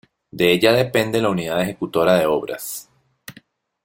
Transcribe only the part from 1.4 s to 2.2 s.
Ejecutora